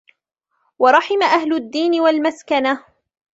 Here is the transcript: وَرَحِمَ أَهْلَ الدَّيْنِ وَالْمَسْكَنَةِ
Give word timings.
وَرَحِمَ 0.79 1.23
أَهْلَ 1.23 1.53
الدَّيْنِ 1.53 2.01
وَالْمَسْكَنَةِ 2.01 2.85